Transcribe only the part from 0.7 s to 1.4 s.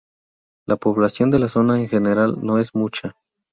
población de